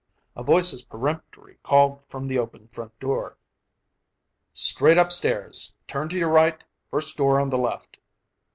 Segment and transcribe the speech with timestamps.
[0.35, 3.37] a voice as peremptory called from the open front door,
[4.51, 7.99] "Straight upstairs; turn to your right, first door on the left."